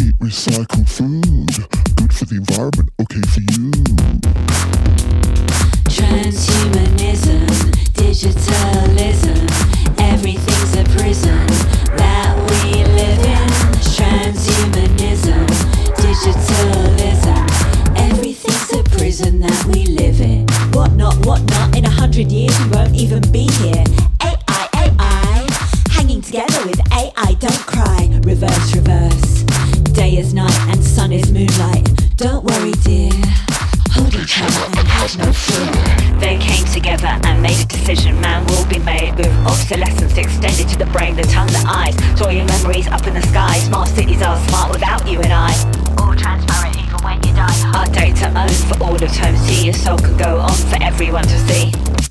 Eat 0.00 0.16
recycled 0.24 0.88
food. 0.88 1.68
Good 1.96 2.14
for 2.14 2.24
the 2.24 2.36
environment, 2.38 2.88
okay 3.02 3.20
for 3.28 3.40
you. 3.52 3.70
Transhumanism, 5.92 7.46
digitalism, 7.92 9.44
everything's 10.00 10.76
a 10.78 10.84
prison 10.96 11.46
that 11.98 12.23
digitalism, 16.22 17.96
everything's 17.96 18.72
a 18.72 18.82
prison 18.96 19.40
that 19.40 19.64
we 19.66 19.86
live 19.86 20.20
in. 20.20 20.46
What 20.72 20.92
not, 20.92 21.14
what 21.26 21.42
not, 21.42 21.76
in 21.76 21.84
a 21.84 21.90
hundred 21.90 22.30
years 22.30 22.56
we 22.60 22.70
won't 22.70 22.94
even 22.94 23.20
be 23.32 23.48
here. 23.58 23.84
AI, 24.22 24.68
AI, 24.74 25.48
hanging 25.90 26.22
together 26.22 26.64
with 26.66 26.80
AI, 26.92 27.34
don't 27.40 27.66
cry. 27.66 28.08
Reverse, 28.22 28.76
reverse. 28.76 29.42
Day 29.92 30.16
is 30.16 30.32
night 30.32 30.58
and 30.68 30.82
sun 30.82 31.12
is 31.12 31.32
moonlight. 31.32 31.88
Don't 32.16 32.44
worry, 32.44 32.72
dear. 32.82 33.10
Hold 33.90 34.14
each 34.14 34.40
other 34.40 34.64
and 34.78 34.88
have 34.88 35.18
no 35.18 35.32
fear. 35.32 35.70
They 36.18 36.38
came 36.38 36.64
together 36.66 37.18
and 37.24 37.42
made 37.42 37.60
a 37.60 37.66
decision. 37.66 38.20
Man 38.20 38.46
will 38.46 38.66
be 38.66 38.78
made 38.78 39.16
with 39.16 39.32
obsolescence 39.46 40.16
extended 40.16 40.68
to 40.68 40.78
the 40.78 40.86
brain, 40.86 41.16
the 41.16 41.22
tongue, 41.22 41.48
the 41.48 41.64
eyes. 41.66 41.94
Store 42.16 42.32
your 42.32 42.46
memories 42.46 42.86
up 42.88 43.06
in 43.06 43.14
the 43.14 43.22
sky. 43.22 43.58
Smart 43.58 43.88
cities 43.88 44.22
are 44.22 44.38
smart 44.48 44.70
without 44.72 45.06
you 45.08 45.20
and 45.20 45.32
I. 45.32 45.93
Even 46.14 47.02
when 47.02 47.22
you 47.24 47.34
die. 47.34 47.72
Our 47.74 47.86
data 47.92 48.32
owned 48.38 48.52
for 48.52 48.82
all 48.82 48.94
of 48.94 49.12
time. 49.12 49.36
See 49.36 49.64
your 49.64 49.74
soul 49.74 49.98
can 49.98 50.16
go 50.16 50.38
on 50.38 50.52
for 50.52 50.82
everyone 50.82 51.24
to 51.24 51.38
see. 51.48 52.03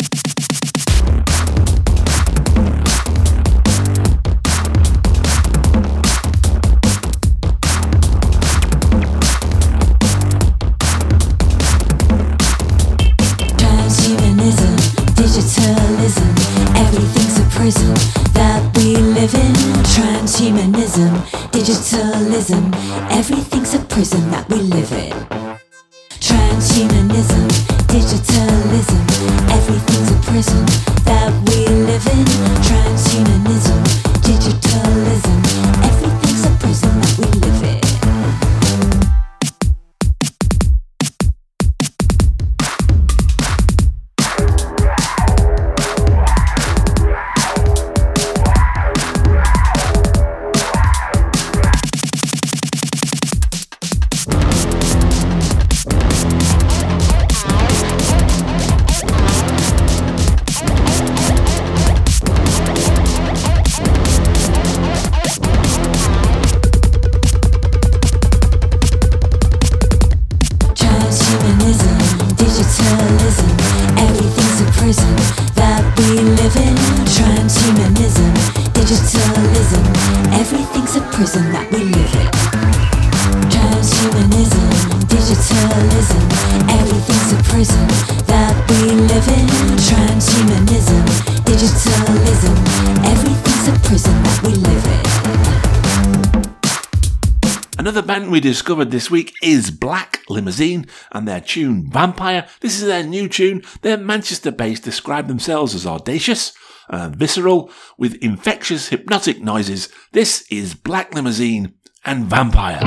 discovered 98.43 98.91
this 98.91 99.09
week 99.09 99.33
is 99.41 99.71
Black 99.71 100.19
Limousine 100.27 100.85
and 101.13 101.25
their 101.25 101.39
tune 101.39 101.89
Vampire. 101.89 102.45
This 102.59 102.77
is 102.77 102.85
their 102.85 103.01
new 103.01 103.29
tune. 103.29 103.63
They're 103.81 103.97
Manchester 103.97 104.51
based, 104.51 104.83
describe 104.83 105.27
themselves 105.27 105.73
as 105.73 105.87
audacious. 105.87 106.51
Uh, 106.89 107.09
visceral 107.15 107.71
with 107.97 108.15
infectious 108.15 108.89
hypnotic 108.89 109.41
noises. 109.41 109.87
This 110.11 110.45
is 110.51 110.75
Black 110.75 111.15
Limousine 111.15 111.73
and 112.03 112.25
Vampire. 112.25 112.81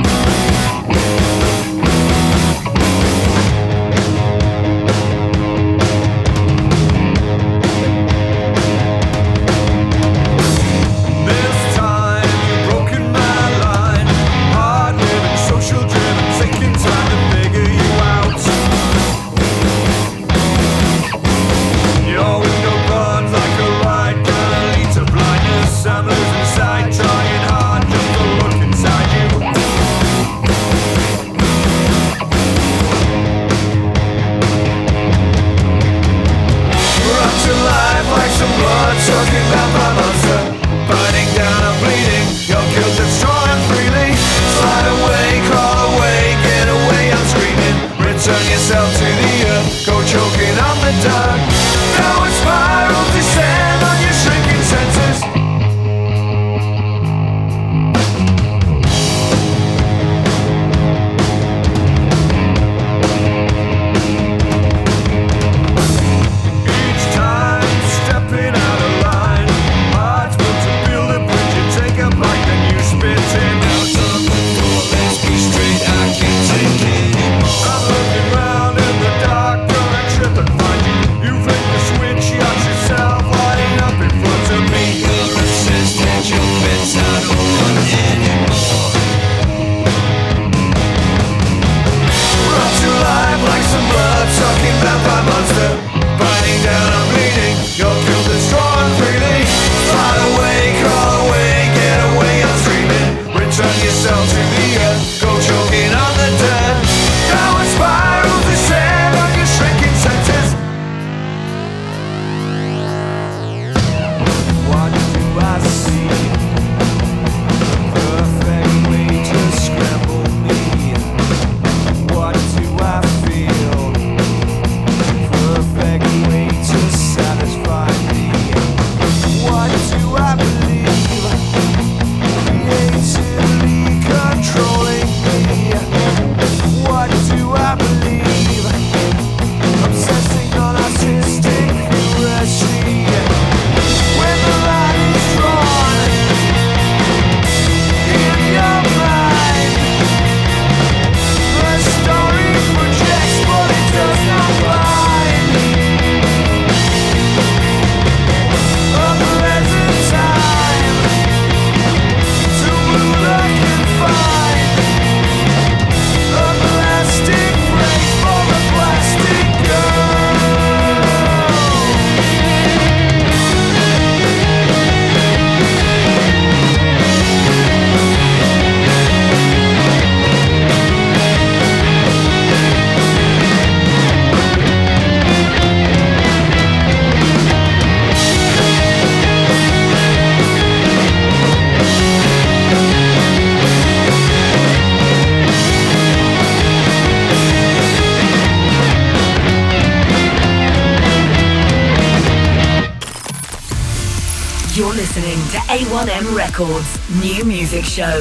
Records 206.57 207.21
New 207.21 207.45
Music 207.45 207.85
Show. 207.85 208.19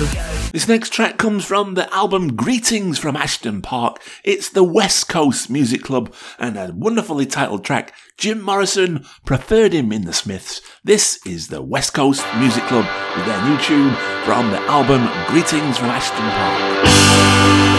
This 0.53 0.69
next 0.69 0.93
track 0.93 1.17
comes 1.17 1.43
from 1.43 1.73
the 1.73 1.91
album 1.95 2.37
Greetings 2.37 2.99
from 2.99 3.17
Ashton 3.17 3.63
Park. 3.63 4.03
It's 4.25 4.51
the 4.51 4.63
West 4.63 5.09
Coast 5.09 5.49
Music 5.49 5.83
Club 5.83 6.13
and 6.39 6.59
a 6.59 6.71
wonderfully 6.75 7.25
titled 7.25 7.65
track. 7.65 7.95
Jim 8.19 8.43
Morrison 8.43 9.07
preferred 9.25 9.73
him 9.73 9.91
in 9.91 10.05
the 10.05 10.13
Smiths. 10.13 10.61
This 10.85 11.25
is 11.25 11.49
the 11.49 11.63
West 11.63 11.95
Coast 11.95 12.27
Music 12.37 12.65
Club 12.65 12.85
with 13.17 13.25
their 13.25 13.43
new 13.49 13.59
tune 13.63 13.95
from 14.27 14.51
the 14.51 14.61
album 14.69 15.09
Greetings 15.29 15.79
from 15.79 15.89
Ashton 15.89 16.29
Park. 16.29 17.76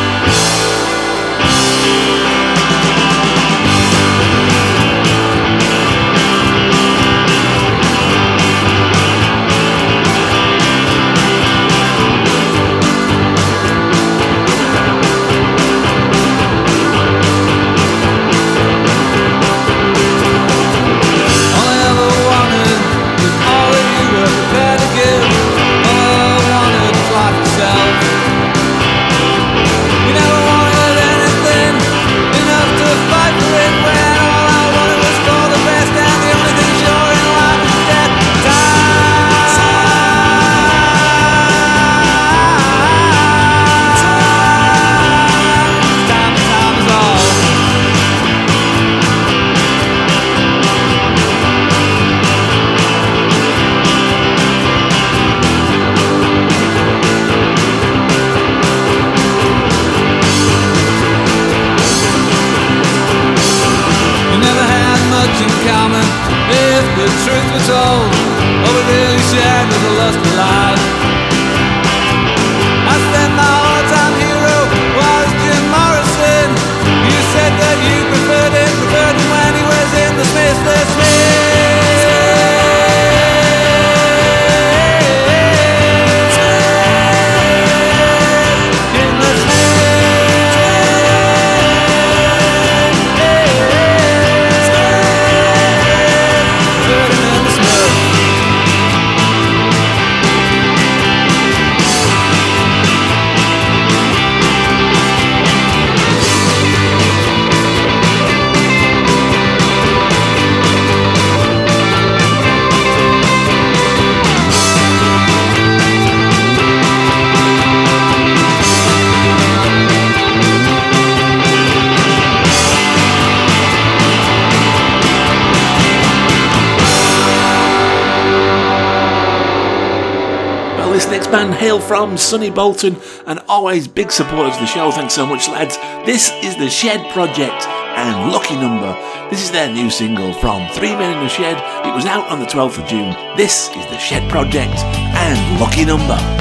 From 131.87 132.17
Sunny 132.17 132.49
Bolton 132.49 132.97
and 133.25 133.39
always 133.47 133.87
big 133.87 134.11
supporters 134.11 134.55
of 134.55 134.59
the 134.59 134.65
show. 134.65 134.91
Thanks 134.91 135.13
so 135.13 135.25
much, 135.25 135.47
lads. 135.47 135.77
This 136.05 136.31
is 136.43 136.57
the 136.57 136.69
Shed 136.69 137.09
Project 137.13 137.65
and 137.95 138.31
Lucky 138.31 138.55
Number. 138.55 138.93
This 139.29 139.41
is 139.41 139.51
their 139.51 139.71
new 139.71 139.89
single 139.89 140.33
from 140.33 140.67
Three 140.73 140.95
Men 140.95 141.17
in 141.17 141.23
the 141.23 141.29
Shed. 141.29 141.57
It 141.87 141.95
was 141.95 142.05
out 142.05 142.27
on 142.29 142.39
the 142.39 142.45
12th 142.45 142.83
of 142.83 142.89
June. 142.89 143.15
This 143.37 143.69
is 143.69 143.85
the 143.85 143.97
Shed 143.97 144.29
Project 144.29 144.75
and 144.75 145.61
Lucky 145.61 145.85
Number. 145.85 146.36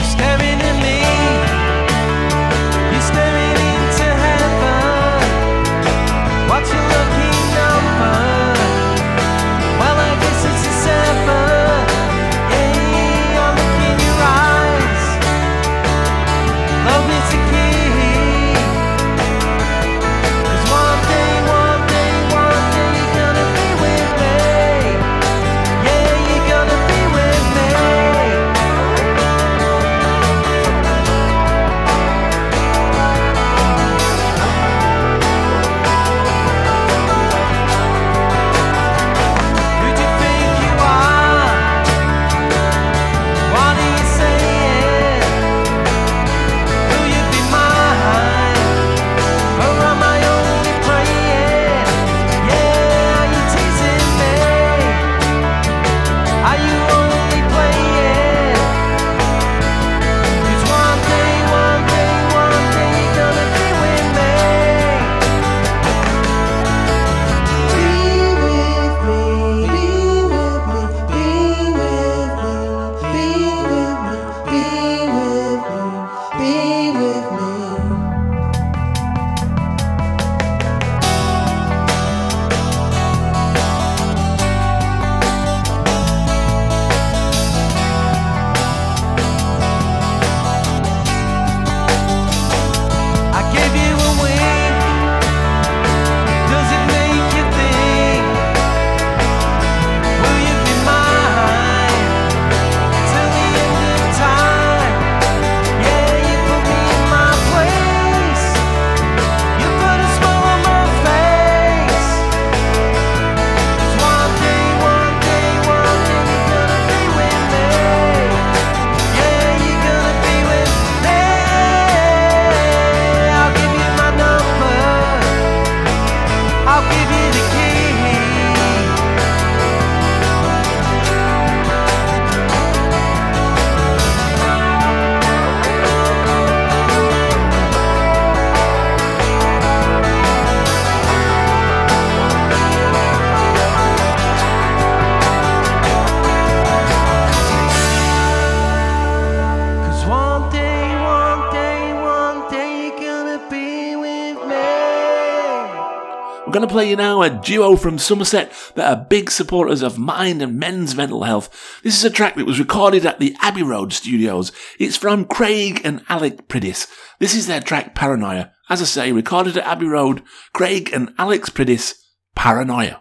play 156.77 156.91
you 156.91 156.97
now 156.97 157.23
a 157.23 157.31
duo 157.31 157.75
from 157.75 157.97
Somerset 157.97 158.53
that 158.75 158.87
are 158.87 159.07
big 159.07 159.31
supporters 159.31 159.81
of 159.81 159.97
mind 159.97 160.43
and 160.43 160.59
men's 160.59 160.95
mental 160.95 161.23
health. 161.23 161.81
This 161.83 161.97
is 161.97 162.05
a 162.05 162.11
track 162.11 162.35
that 162.35 162.45
was 162.45 162.59
recorded 162.59 163.07
at 163.07 163.19
the 163.19 163.35
Abbey 163.41 163.63
Road 163.63 163.95
Studios. 163.95 164.53
It's 164.79 164.95
from 164.95 165.25
Craig 165.25 165.81
and 165.85 166.03
Alec 166.11 166.49
Priddice. 166.49 166.87
This 167.19 167.35
is 167.35 167.47
their 167.47 167.63
track 167.63 167.95
Paranoia. 167.95 168.53
As 168.69 168.83
I 168.83 168.85
say, 168.85 169.11
recorded 169.11 169.57
at 169.57 169.65
Abbey 169.65 169.87
Road, 169.87 170.23
Craig 170.53 170.91
and 170.93 171.15
Alex 171.17 171.49
Priddice, 171.49 171.95
Paranoia. 172.35 173.01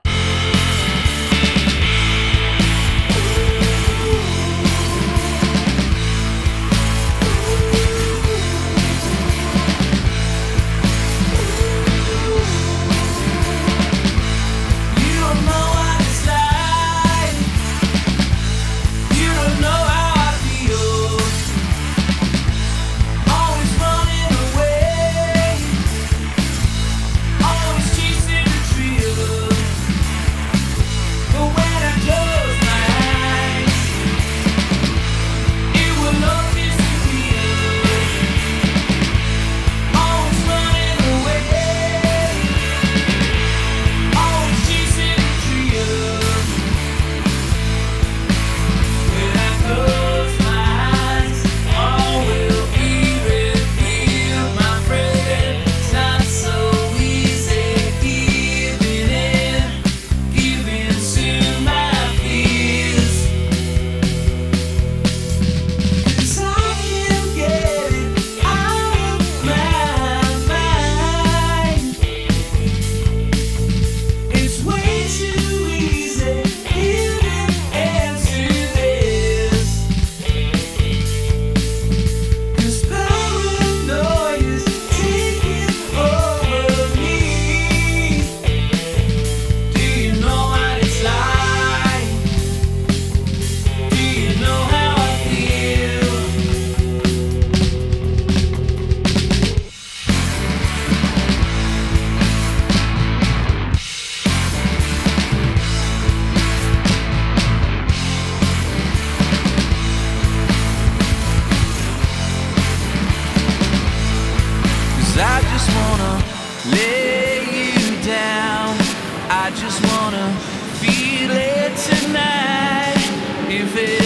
fit. 123.75 124.04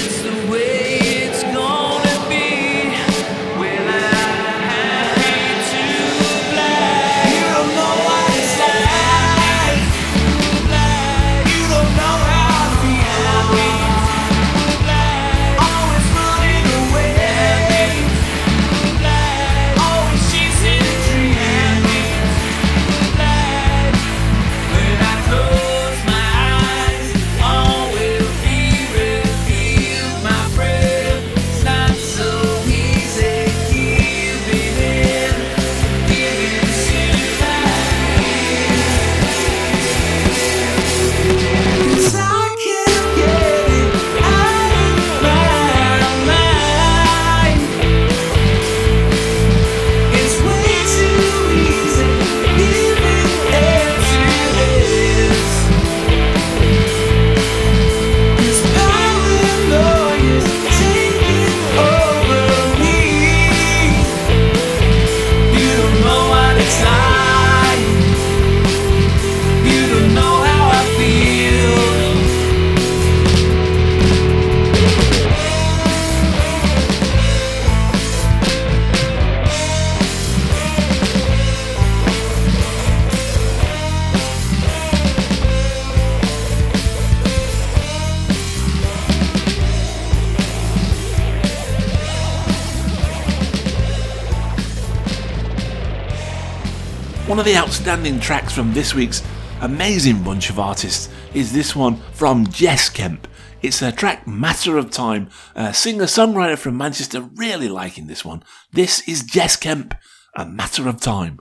the 97.50 97.58
outstanding 97.58 98.20
tracks 98.20 98.54
from 98.54 98.72
this 98.76 98.94
week's 98.94 99.24
amazing 99.62 100.22
bunch 100.22 100.52
of 100.52 100.60
artists 100.60 101.10
is 101.34 101.52
this 101.52 101.76
one 101.76 101.96
from 102.14 102.46
Jess 102.46 102.90
Kemp. 102.90 103.28
It's 103.64 103.82
a 103.82 103.92
track 103.92 104.28
Matter 104.28 104.78
of 104.78 104.92
Time, 104.92 105.32
a 105.56 105.74
singer 105.74 106.04
songwriter 106.04 106.60
from 106.60 106.78
Manchester, 106.78 107.22
really 107.22 107.68
liking 107.68 108.06
this 108.06 108.24
one. 108.24 108.44
This 108.72 109.02
is 109.08 109.24
Jess 109.24 109.56
Kemp, 109.56 109.96
A 110.36 110.46
Matter 110.46 110.88
of 110.88 111.02
Time. 111.02 111.40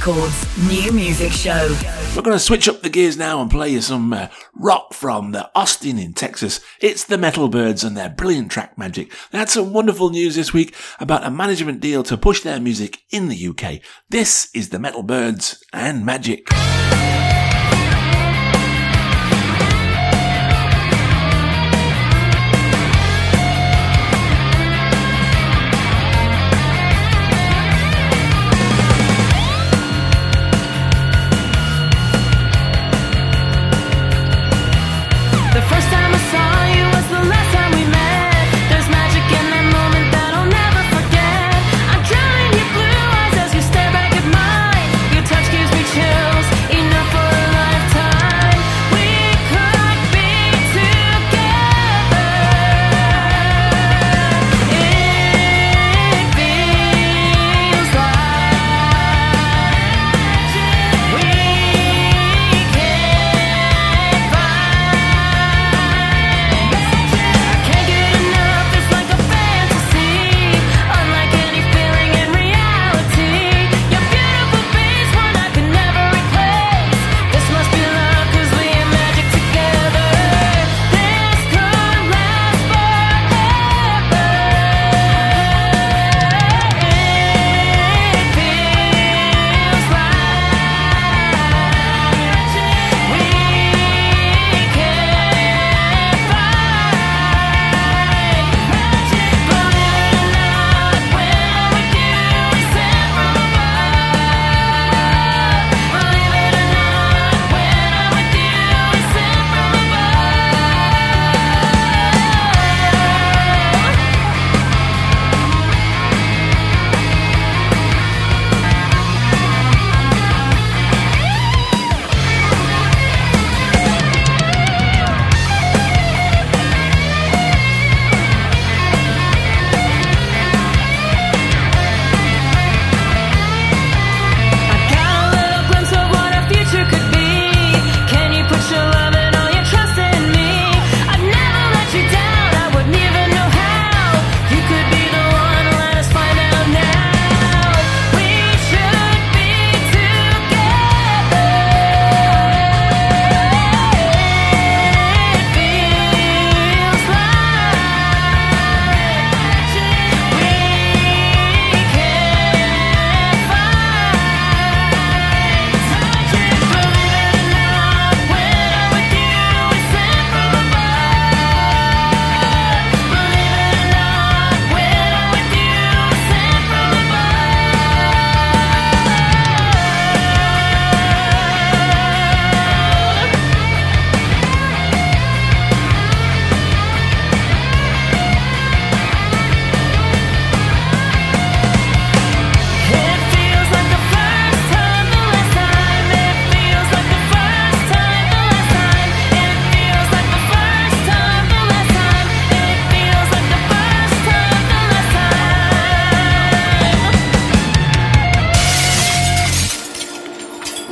Records 0.00 0.66
New 0.66 0.92
Music 0.92 1.30
Show. 1.30 1.76
We're 2.16 2.22
going 2.22 2.34
to 2.34 2.38
switch 2.38 2.70
up 2.70 2.80
the 2.80 2.88
gears 2.88 3.18
now 3.18 3.42
and 3.42 3.50
play 3.50 3.68
you 3.68 3.82
some 3.82 4.14
uh, 4.14 4.28
rock 4.54 4.94
from 4.94 5.32
the 5.32 5.50
Austin 5.54 5.98
in 5.98 6.14
Texas. 6.14 6.60
It's 6.80 7.04
the 7.04 7.18
Metal 7.18 7.48
Byrds 7.48 7.84
and 7.84 7.94
their 7.94 8.08
brilliant 8.08 8.50
track 8.50 8.76
Magik. 8.76 9.12
They 9.30 9.36
had 9.36 9.50
some 9.50 9.74
wonderful 9.74 10.08
news 10.08 10.36
this 10.36 10.54
week 10.54 10.74
about 11.00 11.26
a 11.26 11.30
management 11.30 11.80
deal 11.80 12.02
to 12.04 12.16
push 12.16 12.40
their 12.40 12.58
music 12.58 13.02
in 13.10 13.28
the 13.28 13.48
UK. 13.48 13.80
This 14.08 14.48
is 14.54 14.70
the 14.70 14.78
Metal 14.78 15.02
Byrds 15.02 15.62
and 15.70 16.02
Magik. 16.02 16.48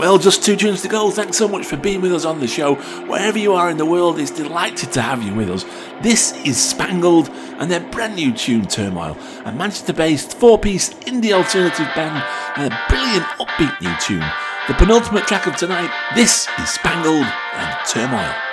Well, 0.09 0.16
just 0.16 0.42
two 0.42 0.56
tunes 0.56 0.80
to 0.80 0.88
go. 0.88 1.11
Thanks 1.11 1.36
so 1.36 1.46
much 1.46 1.66
for 1.66 1.76
being 1.76 2.00
with 2.00 2.14
us 2.14 2.24
on 2.24 2.40
the 2.40 2.46
show. 2.46 2.76
Wherever 3.11 3.38
you 3.38 3.52
are 3.52 3.68
in 3.68 3.76
the 3.76 3.84
world, 3.84 4.18
it's 4.18 4.30
delighted 4.30 4.90
to 4.92 5.02
have 5.02 5.22
you 5.22 5.34
with 5.34 5.50
us. 5.50 5.66
This 6.00 6.32
is 6.46 6.56
Spangled 6.56 7.28
and 7.59 7.70
their 7.70 7.80
brand 7.80 8.16
new 8.16 8.32
tune 8.32 8.64
Turmoil, 8.64 9.18
a 9.44 9.52
Manchester 9.52 9.92
based 9.92 10.38
four 10.38 10.59
piece 10.59 10.94
indie 11.04 11.32
alternative 11.32 11.88
band 11.94 12.24
and 12.56 12.72
a 12.72 12.84
brilliant 12.88 13.26
upbeat 13.38 13.78
new 13.82 13.94
tune. 14.00 14.24
The 14.66 14.72
penultimate 14.82 15.26
track 15.26 15.46
of 15.46 15.56
tonight, 15.56 15.90
this 16.14 16.48
is 16.59 16.70
Spangled 16.70 17.26
and 17.26 17.76
Turmoil. 17.86 18.47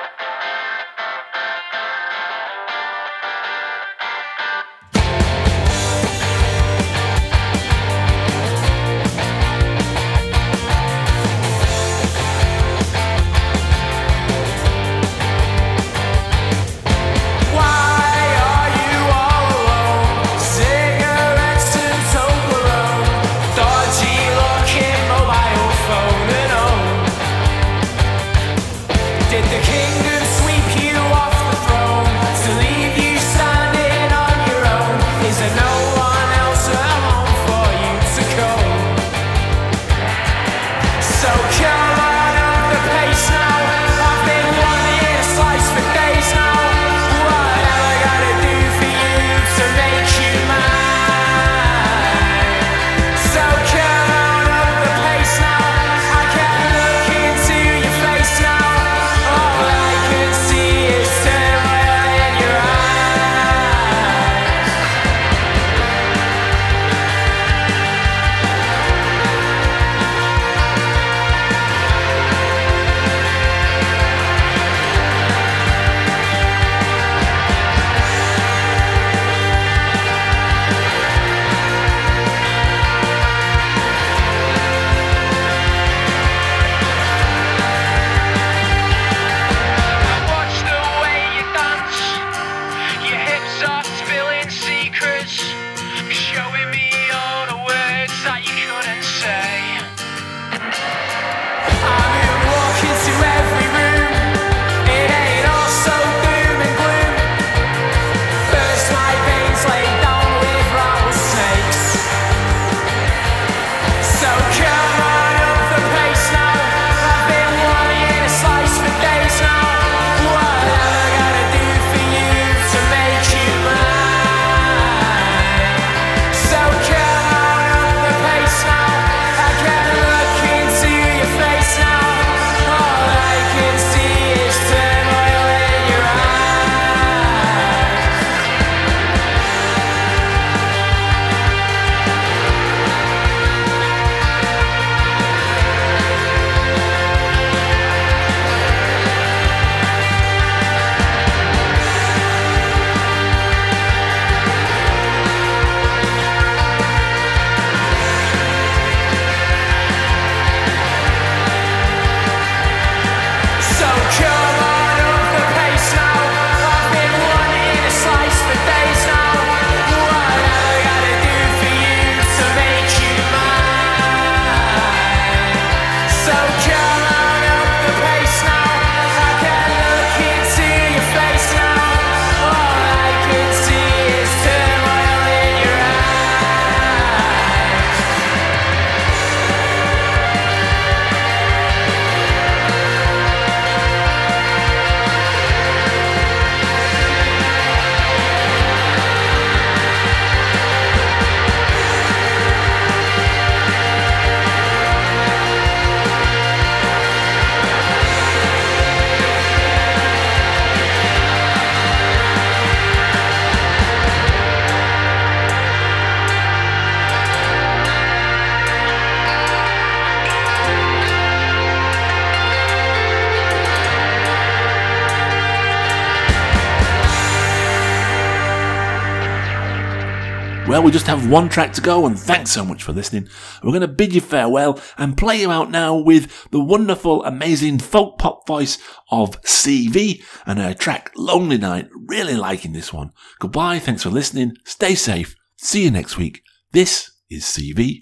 Well, 230.76 230.84
we 230.84 230.92
just 230.92 231.08
have 231.08 231.30
one 231.30 231.48
track 231.48 231.72
to 231.76 231.82
go, 231.82 232.06
and 232.06 232.20
thanks 232.20 232.52
so 232.52 232.66
much 232.66 232.84
for 232.84 232.92
listening. 232.92 233.30
We're 233.64 233.72
going 233.72 233.80
to 233.80 233.88
bid 233.88 234.14
you 234.14 234.20
farewell 234.20 234.78
and 234.98 235.16
play 235.16 235.40
you 235.40 235.50
out 235.50 235.72
now 235.72 235.96
with 235.96 236.50
the 236.52 236.60
wonderful, 236.60 237.24
amazing 237.24 237.80
folk 237.80 238.18
pop 238.18 238.46
voice 238.46 238.78
of 239.10 239.42
CeeV 239.44 240.22
and 240.46 240.60
her 240.60 240.74
track 240.74 241.14
Lonely 241.16 241.58
Night. 241.58 241.88
Really 242.08 242.36
liking 242.36 242.74
this 242.74 242.92
one. 242.92 243.12
Goodbye, 243.40 243.80
thanks 243.80 244.04
for 244.04 244.10
listening, 244.10 244.58
stay 244.66 244.96
safe, 244.96 245.38
see 245.56 245.86
you 245.86 245.92
next 245.92 246.18
week. 246.18 246.42
This 246.74 247.10
is 247.30 247.46
CeeV 247.46 248.02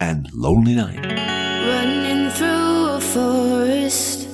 and 0.00 0.28
Lonely 0.32 0.74
Night. 0.74 1.06
Running 1.06 2.30
through 2.30 2.88
a 2.96 3.00
forest, 3.00 4.26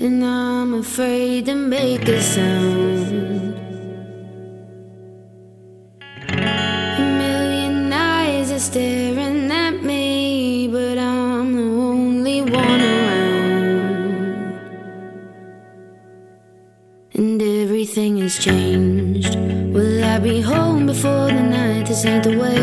and 0.00 0.24
I'm 0.24 0.74
afraid 0.74 1.46
to 1.46 1.54
make 1.54 2.08
a 2.08 2.20
sound. 2.20 3.51
Staring 8.62 9.50
at 9.50 9.82
me, 9.82 10.68
but 10.68 10.96
I'm 10.96 11.52
the 11.56 11.62
only 11.62 12.42
one 12.42 12.80
around. 12.80 14.22
And 17.14 17.42
everything 17.42 18.18
has 18.18 18.38
changed. 18.38 19.34
Will 19.74 20.04
I 20.04 20.20
be 20.20 20.40
home 20.40 20.86
before 20.86 21.26
the 21.26 21.42
night? 21.42 21.86
This 21.86 22.04
ain't 22.04 22.22
the 22.22 22.38
way. 22.38 22.62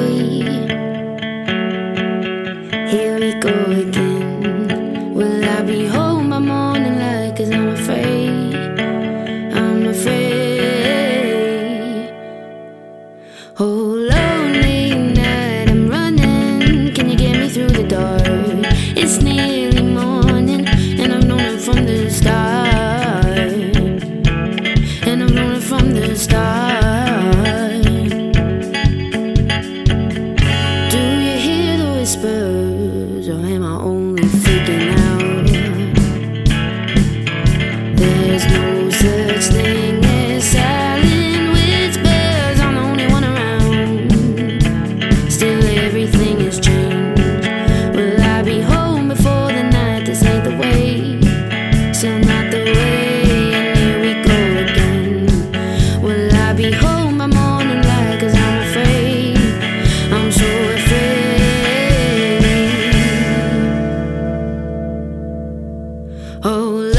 Here 2.91 3.19
we 3.19 3.33
go 3.41 3.53
again. 3.81 4.18
Oh, 66.41 66.98